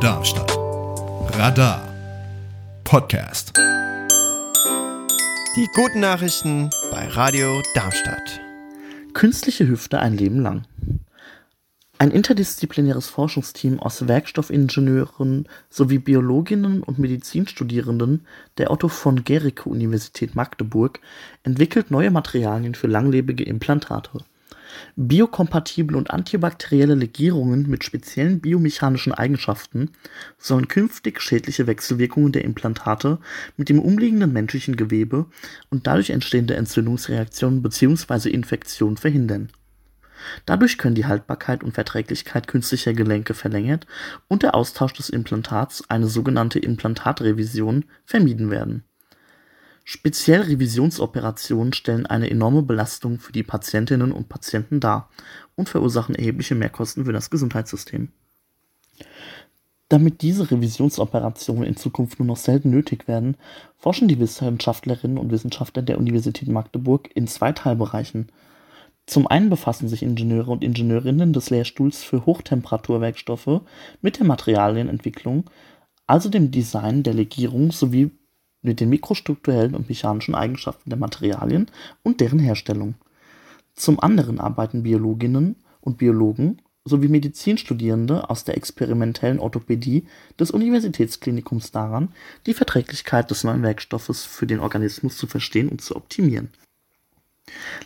Darmstadt. 0.00 0.58
Radar 1.38 1.80
Podcast. 2.84 3.52
Die 5.56 5.66
guten 5.74 6.00
Nachrichten 6.00 6.68
bei 6.90 7.08
Radio 7.08 7.62
Darmstadt. 7.74 8.40
Künstliche 9.14 9.66
Hüfte 9.66 9.98
ein 9.98 10.14
Leben 10.14 10.42
lang. 10.42 10.66
Ein 11.98 12.10
interdisziplinäres 12.10 13.08
Forschungsteam 13.08 13.80
aus 13.80 14.06
Werkstoffingenieuren 14.06 15.48
sowie 15.70 15.98
Biologinnen 15.98 16.82
und 16.82 16.98
Medizinstudierenden 16.98 18.26
der 18.58 18.70
Otto 18.70 18.88
von 18.88 19.24
Guericke 19.24 19.70
Universität 19.70 20.34
Magdeburg 20.34 21.00
entwickelt 21.42 21.90
neue 21.90 22.10
Materialien 22.10 22.74
für 22.74 22.86
langlebige 22.86 23.44
Implantate. 23.44 24.18
Biokompatible 24.96 25.96
und 25.96 26.10
antibakterielle 26.10 26.94
Legierungen 26.94 27.68
mit 27.68 27.84
speziellen 27.84 28.40
biomechanischen 28.40 29.12
Eigenschaften 29.12 29.90
sollen 30.38 30.68
künftig 30.68 31.20
schädliche 31.20 31.66
Wechselwirkungen 31.66 32.32
der 32.32 32.44
Implantate 32.44 33.18
mit 33.56 33.68
dem 33.68 33.78
umliegenden 33.78 34.32
menschlichen 34.32 34.76
Gewebe 34.76 35.26
und 35.70 35.86
dadurch 35.86 36.10
entstehende 36.10 36.56
Entzündungsreaktionen 36.56 37.62
bzw. 37.62 38.30
Infektionen 38.30 38.96
verhindern 38.96 39.50
Dadurch 40.44 40.78
können 40.78 40.94
die 40.94 41.06
Haltbarkeit 41.06 41.62
und 41.62 41.72
Verträglichkeit 41.72 42.48
künstlicher 42.48 42.92
Gelenke 42.92 43.34
verlängert 43.34 43.86
und 44.28 44.42
der 44.42 44.54
Austausch 44.54 44.94
des 44.94 45.10
Implantats, 45.10 45.84
eine 45.88 46.06
sogenannte 46.06 46.58
Implantatrevision, 46.58 47.84
vermieden 48.04 48.50
werden. 48.50 48.84
Speziell 49.88 50.40
Revisionsoperationen 50.42 51.72
stellen 51.72 52.06
eine 52.06 52.28
enorme 52.28 52.62
Belastung 52.62 53.20
für 53.20 53.30
die 53.30 53.44
Patientinnen 53.44 54.10
und 54.10 54.28
Patienten 54.28 54.80
dar 54.80 55.08
und 55.54 55.68
verursachen 55.68 56.16
erhebliche 56.16 56.56
Mehrkosten 56.56 57.04
für 57.04 57.12
das 57.12 57.30
Gesundheitssystem. 57.30 58.08
Damit 59.88 60.22
diese 60.22 60.50
Revisionsoperationen 60.50 61.62
in 61.62 61.76
Zukunft 61.76 62.18
nur 62.18 62.26
noch 62.26 62.36
selten 62.36 62.70
nötig 62.70 63.06
werden, 63.06 63.36
forschen 63.78 64.08
die 64.08 64.18
Wissenschaftlerinnen 64.18 65.18
und 65.18 65.30
Wissenschaftler 65.30 65.82
der 65.82 65.98
Universität 65.98 66.48
Magdeburg 66.48 67.08
in 67.14 67.28
zwei 67.28 67.52
Teilbereichen 67.52 68.32
zum 69.06 69.28
einen 69.28 69.50
befassen 69.50 69.88
sich 69.88 70.02
Ingenieure 70.02 70.50
und 70.50 70.64
Ingenieurinnen 70.64 71.32
des 71.32 71.50
Lehrstuhls 71.50 72.02
für 72.02 72.26
Hochtemperaturwerkstoffe 72.26 73.60
mit 74.02 74.18
der 74.18 74.26
Materialienentwicklung, 74.26 75.44
also 76.08 76.28
dem 76.28 76.50
Design 76.50 77.04
der 77.04 77.14
Legierung 77.14 77.70
sowie 77.70 78.10
mit 78.66 78.80
den 78.80 78.90
mikrostrukturellen 78.90 79.74
und 79.74 79.88
mechanischen 79.88 80.34
Eigenschaften 80.34 80.90
der 80.90 80.98
Materialien 80.98 81.66
und 82.02 82.20
deren 82.20 82.38
Herstellung. 82.38 82.94
Zum 83.74 84.00
anderen 84.00 84.40
arbeiten 84.40 84.82
Biologinnen 84.82 85.56
und 85.80 85.98
Biologen 85.98 86.62
sowie 86.84 87.08
Medizinstudierende 87.08 88.30
aus 88.30 88.44
der 88.44 88.56
experimentellen 88.56 89.40
Orthopädie 89.40 90.06
des 90.38 90.50
Universitätsklinikums 90.50 91.72
daran, 91.72 92.10
die 92.46 92.54
Verträglichkeit 92.54 93.30
des 93.30 93.44
neuen 93.44 93.62
Werkstoffes 93.62 94.24
für 94.24 94.46
den 94.46 94.60
Organismus 94.60 95.16
zu 95.16 95.26
verstehen 95.26 95.68
und 95.68 95.80
zu 95.80 95.96
optimieren 95.96 96.50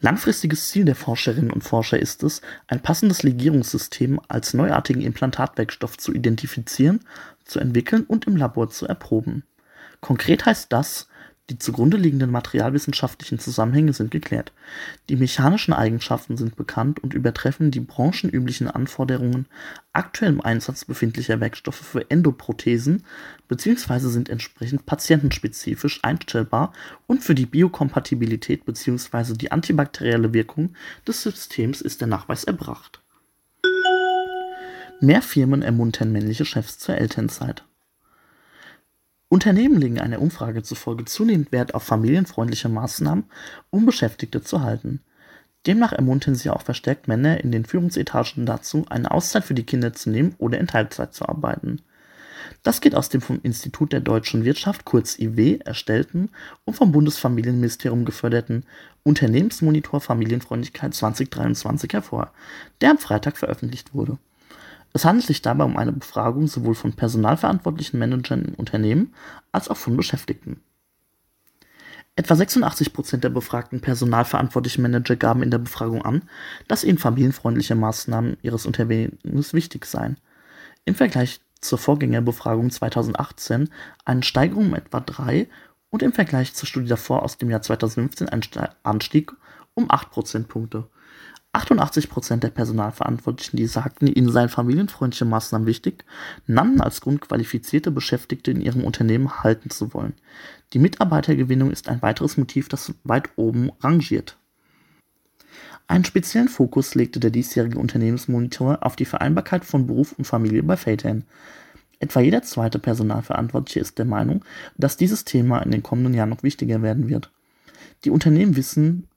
Langfristiges 0.00 0.68
Ziel 0.68 0.84
der 0.84 0.94
Forscherinnen 0.94 1.50
und 1.50 1.62
Forscher 1.64 1.98
ist 1.98 2.22
es, 2.22 2.42
ein 2.66 2.82
passendes 2.82 3.22
Legierungssystem 3.22 4.20
als 4.28 4.52
neuartigen 4.52 5.00
Implantatwerkstoff 5.00 5.96
zu 5.96 6.12
identifizieren, 6.12 7.00
zu 7.44 7.58
entwickeln 7.58 8.04
und 8.04 8.26
im 8.26 8.36
Labor 8.36 8.68
zu 8.68 8.86
erproben. 8.86 9.44
Konkret 10.00 10.46
heißt 10.46 10.72
das 10.72 11.08
die 11.48 11.58
zugrunde 11.60 11.96
liegenden 11.96 12.32
materialwissenschaftlichen 12.32 13.38
Zusammenhänge 13.38 13.92
sind 13.92 14.10
geklärt. 14.10 14.52
Die 15.08 15.14
mechanischen 15.14 15.72
Eigenschaften 15.72 16.36
sind 16.36 16.56
bekannt 16.56 17.00
und 17.00 17.14
übertreffen 17.14 17.70
die 17.70 17.78
branchenüblichen 17.78 18.68
Anforderungen 18.68 19.46
aktuell 19.92 20.32
im 20.32 20.40
Einsatz 20.40 20.84
befindlicher 20.84 21.38
Werkstoffe 21.38 21.76
für 21.76 22.10
Endoprothesen 22.10 23.04
bzw. 23.46 24.08
sind 24.08 24.28
entsprechend 24.28 24.86
patientenspezifisch 24.86 26.00
einstellbar 26.02 26.72
und 27.06 27.22
für 27.22 27.36
die 27.36 27.46
Biokompatibilität 27.46 28.64
bzw. 28.64 29.34
die 29.34 29.52
antibakterielle 29.52 30.34
Wirkung 30.34 30.74
des 31.06 31.22
Systems 31.22 31.80
ist 31.80 32.00
der 32.00 32.08
Nachweis 32.08 32.42
erbracht. 32.42 33.02
Mehr 35.00 35.22
Firmen 35.22 35.62
ermuntern 35.62 36.10
männliche 36.10 36.44
Chefs 36.44 36.78
zur 36.78 36.96
Elternzeit. 36.96 37.62
Unternehmen 39.28 39.80
legen 39.80 40.00
einer 40.00 40.20
Umfrage 40.20 40.62
zufolge 40.62 41.04
zunehmend 41.04 41.50
Wert 41.50 41.74
auf 41.74 41.82
familienfreundliche 41.82 42.68
Maßnahmen, 42.68 43.24
um 43.70 43.84
Beschäftigte 43.84 44.40
zu 44.40 44.62
halten. 44.62 45.00
Demnach 45.66 45.92
ermuntern 45.92 46.36
sie 46.36 46.48
auch 46.50 46.62
verstärkt 46.62 47.08
Männer 47.08 47.42
in 47.42 47.50
den 47.50 47.64
Führungsetagen 47.64 48.46
dazu, 48.46 48.86
eine 48.88 49.10
Auszeit 49.10 49.44
für 49.44 49.54
die 49.54 49.66
Kinder 49.66 49.92
zu 49.92 50.10
nehmen 50.10 50.36
oder 50.38 50.60
in 50.60 50.68
Teilzeit 50.68 51.12
zu 51.12 51.28
arbeiten. 51.28 51.82
Das 52.62 52.80
geht 52.80 52.94
aus 52.94 53.08
dem 53.08 53.20
vom 53.20 53.40
Institut 53.42 53.92
der 53.92 54.00
deutschen 54.00 54.44
Wirtschaft 54.44 54.84
kurz 54.84 55.18
IW 55.18 55.58
erstellten 55.64 56.30
und 56.64 56.74
vom 56.74 56.92
Bundesfamilienministerium 56.92 58.04
geförderten 58.04 58.64
Unternehmensmonitor 59.02 60.00
Familienfreundlichkeit 60.00 60.94
2023 60.94 61.92
hervor, 61.92 62.32
der 62.80 62.92
am 62.92 62.98
Freitag 62.98 63.36
veröffentlicht 63.36 63.92
wurde 63.92 64.18
es 64.96 65.04
handelt 65.04 65.26
sich 65.26 65.42
dabei 65.42 65.64
um 65.64 65.76
eine 65.76 65.92
Befragung 65.92 66.48
sowohl 66.48 66.74
von 66.74 66.94
personalverantwortlichen 66.94 67.98
Managern 67.98 68.46
in 68.46 68.54
Unternehmen 68.54 69.14
als 69.52 69.68
auch 69.68 69.76
von 69.76 69.96
Beschäftigten. 69.96 70.62
Etwa 72.16 72.34
86 72.34 72.94
Prozent 72.94 73.22
der 73.22 73.28
befragten 73.28 73.82
personalverantwortlichen 73.82 74.80
Manager 74.80 75.16
gaben 75.16 75.42
in 75.42 75.50
der 75.50 75.58
Befragung 75.58 76.02
an, 76.02 76.22
dass 76.66 76.82
ihnen 76.82 76.96
familienfreundliche 76.96 77.74
Maßnahmen 77.74 78.38
ihres 78.40 78.64
Unternehmens 78.64 79.52
wichtig 79.52 79.84
seien. 79.84 80.16
Im 80.86 80.94
Vergleich 80.94 81.40
zur 81.60 81.76
Vorgängerbefragung 81.76 82.70
2018 82.70 83.68
eine 84.06 84.22
Steigerung 84.22 84.68
um 84.68 84.74
etwa 84.74 85.00
3 85.00 85.46
und 85.90 86.02
im 86.02 86.14
Vergleich 86.14 86.54
zur 86.54 86.66
Studie 86.66 86.88
davor 86.88 87.22
aus 87.22 87.36
dem 87.36 87.50
Jahr 87.50 87.60
2015 87.60 88.30
ein 88.30 88.42
Anstieg 88.82 89.32
um 89.74 89.90
8 89.90 90.10
Prozentpunkte. 90.10 90.88
88% 91.56 92.36
der 92.38 92.50
Personalverantwortlichen, 92.50 93.56
die 93.56 93.66
sagten, 93.66 94.06
ihnen 94.06 94.30
seien 94.30 94.48
familienfreundliche 94.48 95.24
Maßnahmen 95.24 95.66
wichtig, 95.66 96.04
nannten 96.46 96.80
als 96.80 97.00
Grund 97.00 97.20
qualifizierte 97.20 97.90
Beschäftigte 97.90 98.50
in 98.50 98.60
ihrem 98.60 98.84
Unternehmen 98.84 99.42
halten 99.42 99.70
zu 99.70 99.94
wollen. 99.94 100.14
Die 100.72 100.78
Mitarbeitergewinnung 100.78 101.70
ist 101.70 101.88
ein 101.88 102.02
weiteres 102.02 102.36
Motiv, 102.36 102.68
das 102.68 102.94
weit 103.04 103.30
oben 103.36 103.70
rangiert. 103.80 104.36
Einen 105.88 106.04
speziellen 106.04 106.48
Fokus 106.48 106.94
legte 106.94 107.20
der 107.20 107.30
diesjährige 107.30 107.78
Unternehmensmonitor 107.78 108.84
auf 108.84 108.96
die 108.96 109.04
Vereinbarkeit 109.04 109.64
von 109.64 109.86
Beruf 109.86 110.12
und 110.12 110.24
Familie 110.24 110.62
bei 110.62 110.76
Vätern. 110.76 111.24
Etwa 112.00 112.20
jeder 112.20 112.42
zweite 112.42 112.78
Personalverantwortliche 112.78 113.80
ist 113.80 113.98
der 113.98 114.04
Meinung, 114.04 114.44
dass 114.76 114.96
dieses 114.96 115.24
Thema 115.24 115.60
in 115.60 115.70
den 115.70 115.82
kommenden 115.82 116.14
Jahren 116.14 116.30
noch 116.30 116.42
wichtiger 116.42 116.82
werden 116.82 117.08
wird. 117.08 117.30
Die 118.04 118.10
Unternehmen 118.10 118.56
wissen, 118.56 119.08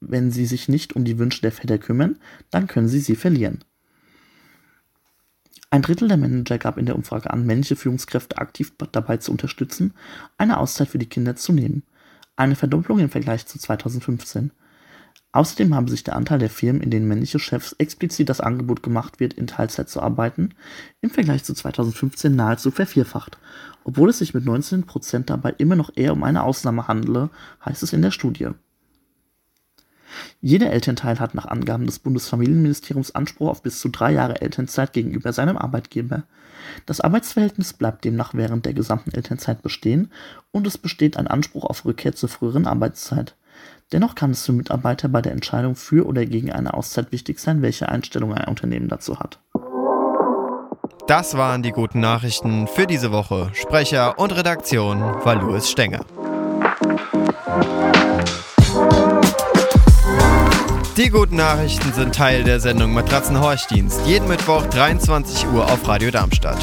wenn 0.00 0.30
sie 0.30 0.46
sich 0.46 0.68
nicht 0.68 0.94
um 0.94 1.04
die 1.04 1.18
Wünsche 1.18 1.42
der 1.42 1.52
Väter 1.52 1.78
kümmern, 1.78 2.18
dann 2.50 2.66
können 2.66 2.88
sie 2.88 3.00
sie 3.00 3.16
verlieren. 3.16 3.64
Ein 5.70 5.82
Drittel 5.82 6.08
der 6.08 6.16
Manager 6.16 6.56
gab 6.56 6.78
in 6.78 6.86
der 6.86 6.96
Umfrage 6.96 7.30
an, 7.30 7.44
männliche 7.44 7.76
Führungskräfte 7.76 8.38
aktiv 8.38 8.72
dabei 8.92 9.18
zu 9.18 9.30
unterstützen, 9.30 9.92
eine 10.38 10.58
Auszeit 10.58 10.88
für 10.88 10.98
die 10.98 11.08
Kinder 11.08 11.36
zu 11.36 11.52
nehmen. 11.52 11.82
Eine 12.36 12.56
Verdopplung 12.56 13.00
im 13.00 13.10
Vergleich 13.10 13.46
zu 13.46 13.58
2015. 13.58 14.52
Außerdem 15.32 15.74
haben 15.74 15.88
sich 15.88 16.04
der 16.04 16.16
Anteil 16.16 16.38
der 16.38 16.48
Firmen, 16.48 16.80
in 16.80 16.90
denen 16.90 17.06
männliche 17.06 17.38
Chefs 17.38 17.72
explizit 17.72 18.30
das 18.30 18.40
Angebot 18.40 18.82
gemacht 18.82 19.20
wird, 19.20 19.34
in 19.34 19.46
Teilzeit 19.46 19.90
zu 19.90 20.00
arbeiten, 20.00 20.54
im 21.02 21.10
Vergleich 21.10 21.44
zu 21.44 21.52
2015 21.52 22.34
nahezu 22.34 22.70
vervierfacht. 22.70 23.36
Obwohl 23.84 24.08
es 24.08 24.18
sich 24.18 24.32
mit 24.32 24.44
19% 24.44 25.24
dabei 25.26 25.54
immer 25.58 25.76
noch 25.76 25.90
eher 25.94 26.14
um 26.14 26.22
eine 26.22 26.44
Ausnahme 26.44 26.88
handele, 26.88 27.28
heißt 27.62 27.82
es 27.82 27.92
in 27.92 28.00
der 28.00 28.10
Studie. 28.10 28.48
Jeder 30.40 30.70
Elternteil 30.70 31.18
hat 31.20 31.34
nach 31.34 31.46
Angaben 31.46 31.86
des 31.86 31.98
Bundesfamilienministeriums 31.98 33.14
Anspruch 33.14 33.48
auf 33.48 33.62
bis 33.62 33.80
zu 33.80 33.88
drei 33.88 34.12
Jahre 34.12 34.40
Elternzeit 34.40 34.92
gegenüber 34.92 35.32
seinem 35.32 35.56
Arbeitgeber. 35.56 36.24
Das 36.86 37.00
Arbeitsverhältnis 37.00 37.72
bleibt 37.72 38.04
demnach 38.04 38.34
während 38.34 38.66
der 38.66 38.74
gesamten 38.74 39.12
Elternzeit 39.12 39.62
bestehen 39.62 40.10
und 40.50 40.66
es 40.66 40.78
besteht 40.78 41.16
ein 41.16 41.26
Anspruch 41.26 41.64
auf 41.64 41.84
Rückkehr 41.84 42.14
zur 42.14 42.28
früheren 42.28 42.66
Arbeitszeit. 42.66 43.34
Dennoch 43.92 44.14
kann 44.14 44.32
es 44.32 44.44
für 44.44 44.52
Mitarbeiter 44.52 45.08
bei 45.08 45.22
der 45.22 45.32
Entscheidung 45.32 45.74
für 45.74 46.06
oder 46.06 46.26
gegen 46.26 46.52
eine 46.52 46.74
Auszeit 46.74 47.10
wichtig 47.10 47.38
sein, 47.38 47.62
welche 47.62 47.88
Einstellung 47.88 48.34
ein 48.34 48.48
Unternehmen 48.48 48.88
dazu 48.88 49.18
hat. 49.18 49.40
Das 51.06 51.38
waren 51.38 51.62
die 51.62 51.70
guten 51.70 52.00
Nachrichten 52.00 52.66
für 52.66 52.86
diese 52.86 53.12
Woche. 53.12 53.50
Sprecher 53.54 54.18
und 54.18 54.36
Redaktion 54.36 55.00
war 55.00 55.36
Louis 55.36 55.70
Stenger. 55.70 56.04
Die 60.98 61.10
guten 61.10 61.36
Nachrichten 61.36 61.92
sind 61.92 62.12
Teil 62.12 62.42
der 62.42 62.58
Sendung 62.58 62.92
Matratzenhorchdienst. 62.92 64.00
Jeden 64.04 64.26
Mittwoch 64.26 64.66
23 64.66 65.46
Uhr 65.46 65.64
auf 65.64 65.86
Radio 65.86 66.10
Darmstadt. 66.10 66.58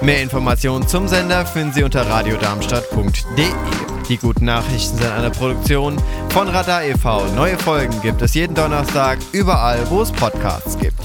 Mehr 0.00 0.22
Informationen 0.22 0.88
zum 0.88 1.06
Sender 1.06 1.46
finden 1.46 1.72
Sie 1.72 1.84
unter 1.84 2.04
radiodarmstadt.de. 2.04 3.46
Die 4.08 4.16
guten 4.16 4.46
Nachrichten 4.46 4.98
sind 4.98 5.12
eine 5.12 5.30
Produktion 5.30 6.02
von 6.30 6.48
Radar 6.48 6.82
e.V. 6.82 7.26
Neue 7.36 7.56
Folgen 7.56 8.02
gibt 8.02 8.22
es 8.22 8.34
jeden 8.34 8.56
Donnerstag 8.56 9.18
überall, 9.30 9.88
wo 9.88 10.02
es 10.02 10.10
Podcasts 10.10 10.76
gibt. 10.78 10.98